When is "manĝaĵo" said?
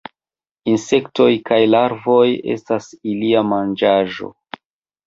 3.55-4.35